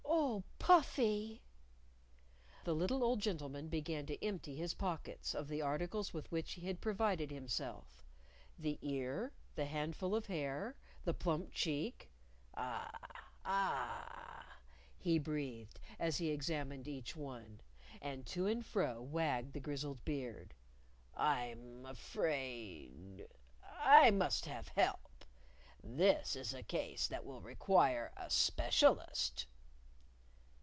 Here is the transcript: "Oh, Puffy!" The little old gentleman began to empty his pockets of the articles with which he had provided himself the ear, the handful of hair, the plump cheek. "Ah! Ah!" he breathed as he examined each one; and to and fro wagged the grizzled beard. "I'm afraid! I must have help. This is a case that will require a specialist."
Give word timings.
"Oh, 0.13 0.43
Puffy!" 0.75 1.41
The 2.63 2.73
little 2.75 3.03
old 3.03 3.19
gentleman 3.19 3.67
began 3.67 4.05
to 4.05 4.23
empty 4.23 4.55
his 4.55 4.73
pockets 4.73 5.33
of 5.35 5.49
the 5.49 5.61
articles 5.61 6.13
with 6.13 6.31
which 6.31 6.53
he 6.53 6.61
had 6.67 6.79
provided 6.79 7.29
himself 7.31 8.05
the 8.57 8.77
ear, 8.81 9.33
the 9.55 9.65
handful 9.65 10.15
of 10.15 10.27
hair, 10.27 10.75
the 11.03 11.13
plump 11.13 11.51
cheek. 11.51 12.09
"Ah! 12.55 12.89
Ah!" 13.43 14.45
he 14.97 15.19
breathed 15.19 15.79
as 15.99 16.17
he 16.17 16.29
examined 16.29 16.87
each 16.87 17.13
one; 17.15 17.59
and 18.01 18.25
to 18.27 18.47
and 18.47 18.65
fro 18.65 19.01
wagged 19.01 19.51
the 19.51 19.59
grizzled 19.59 20.05
beard. 20.05 20.53
"I'm 21.13 21.85
afraid! 21.85 23.27
I 23.81 24.11
must 24.11 24.45
have 24.45 24.69
help. 24.69 25.25
This 25.83 26.37
is 26.37 26.53
a 26.53 26.63
case 26.63 27.07
that 27.07 27.25
will 27.25 27.41
require 27.41 28.13
a 28.15 28.29
specialist." 28.29 29.47